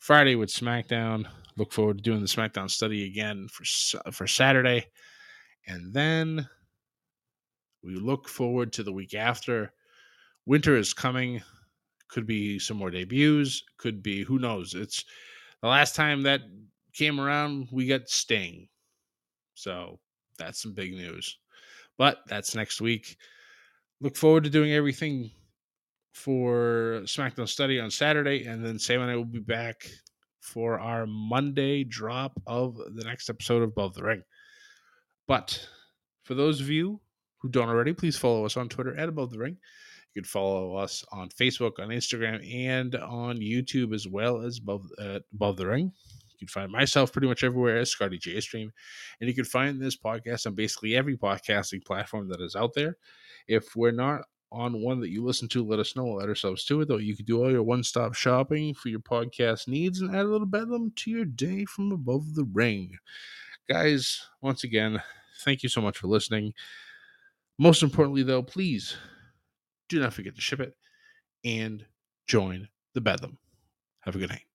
Friday 0.05 0.35
with 0.35 0.51
SmackDown. 0.51 1.25
Look 1.57 1.73
forward 1.73 1.97
to 1.97 2.03
doing 2.03 2.21
the 2.21 2.27
SmackDown 2.27 2.69
study 2.69 3.07
again 3.07 3.47
for 3.47 3.63
for 4.11 4.27
Saturday. 4.27 4.85
And 5.65 5.95
then 5.95 6.47
we 7.83 7.95
look 7.95 8.29
forward 8.29 8.71
to 8.73 8.83
the 8.83 8.93
week 8.93 9.15
after. 9.15 9.73
Winter 10.45 10.77
is 10.77 10.93
coming. 10.93 11.41
Could 12.07 12.27
be 12.27 12.59
some 12.59 12.77
more 12.77 12.91
debuts. 12.91 13.63
Could 13.79 14.03
be 14.03 14.23
who 14.23 14.37
knows. 14.37 14.75
It's 14.75 15.05
the 15.63 15.69
last 15.69 15.95
time 15.95 16.21
that 16.21 16.41
came 16.93 17.19
around, 17.19 17.69
we 17.71 17.87
got 17.87 18.07
Sting. 18.07 18.67
So 19.55 19.99
that's 20.37 20.61
some 20.61 20.73
big 20.73 20.93
news. 20.93 21.35
But 21.97 22.19
that's 22.27 22.53
next 22.53 22.79
week. 22.79 23.17
Look 24.01 24.17
forward 24.17 24.43
to 24.43 24.51
doing 24.51 24.71
everything 24.71 25.31
for 26.15 27.01
SmackDown 27.03 27.47
Study 27.47 27.77
on 27.77 27.91
Saturday, 27.91 28.45
and 28.45 28.65
then 28.65 28.79
Sam 28.79 29.01
and 29.01 29.11
I 29.11 29.17
will 29.17 29.25
be 29.25 29.39
back 29.39 29.85
for 30.39 30.79
our 30.79 31.05
Monday 31.05 31.83
drop 31.83 32.31
of 32.47 32.77
the 32.77 33.03
next 33.03 33.29
episode 33.29 33.61
of 33.61 33.69
Above 33.69 33.93
the 33.95 34.03
Ring. 34.03 34.23
But 35.27 35.67
for 36.23 36.33
those 36.33 36.61
of 36.61 36.69
you 36.69 37.01
who 37.41 37.49
don't 37.49 37.67
already, 37.67 37.91
please 37.91 38.15
follow 38.15 38.45
us 38.45 38.55
on 38.55 38.69
Twitter 38.69 38.95
at 38.97 39.09
Above 39.09 39.31
the 39.31 39.39
Ring. 39.39 39.57
You 40.13 40.21
can 40.21 40.27
follow 40.27 40.77
us 40.77 41.03
on 41.11 41.27
Facebook, 41.29 41.79
on 41.79 41.89
Instagram, 41.89 42.49
and 42.49 42.95
on 42.95 43.37
YouTube 43.37 43.93
as 43.93 44.07
well 44.07 44.41
as 44.41 44.59
Above, 44.59 44.87
uh, 44.97 45.19
Above 45.33 45.57
the 45.57 45.67
Ring. 45.67 45.91
You 46.29 46.47
can 46.47 46.47
find 46.47 46.71
myself 46.71 47.11
pretty 47.11 47.27
much 47.27 47.43
everywhere 47.43 47.77
as 47.77 47.91
Scotty 47.91 48.17
J 48.17 48.39
Stream, 48.39 48.71
and 49.19 49.27
you 49.27 49.35
can 49.35 49.43
find 49.43 49.81
this 49.81 49.97
podcast 49.97 50.47
on 50.47 50.55
basically 50.55 50.95
every 50.95 51.17
podcasting 51.17 51.83
platform 51.83 52.29
that 52.29 52.39
is 52.39 52.55
out 52.55 52.73
there. 52.73 52.95
If 53.49 53.75
we're 53.75 53.91
not 53.91 54.21
on 54.51 54.81
one 54.81 54.99
that 55.01 55.09
you 55.09 55.23
listen 55.23 55.47
to, 55.49 55.65
let 55.65 55.79
us 55.79 55.95
know. 55.95 56.05
We'll 56.05 56.23
add 56.23 56.29
ourselves 56.29 56.63
to 56.65 56.81
it, 56.81 56.87
though. 56.87 56.97
You 56.97 57.15
can 57.15 57.25
do 57.25 57.43
all 57.43 57.51
your 57.51 57.63
one 57.63 57.83
stop 57.83 58.13
shopping 58.13 58.73
for 58.73 58.89
your 58.89 58.99
podcast 58.99 59.67
needs 59.67 60.01
and 60.01 60.15
add 60.15 60.25
a 60.25 60.29
little 60.29 60.47
bedlam 60.47 60.91
to 60.97 61.11
your 61.11 61.25
day 61.25 61.65
from 61.65 61.91
above 61.91 62.35
the 62.35 62.45
ring. 62.45 62.97
Guys, 63.67 64.21
once 64.41 64.63
again, 64.63 65.01
thank 65.43 65.63
you 65.63 65.69
so 65.69 65.81
much 65.81 65.97
for 65.97 66.07
listening. 66.07 66.53
Most 67.57 67.83
importantly, 67.83 68.23
though, 68.23 68.43
please 68.43 68.95
do 69.89 69.99
not 69.99 70.13
forget 70.13 70.35
to 70.35 70.41
ship 70.41 70.59
it 70.59 70.75
and 71.43 71.85
join 72.27 72.67
the 72.93 73.01
bedlam. 73.01 73.37
Have 74.01 74.15
a 74.15 74.19
good 74.19 74.29
night. 74.29 74.54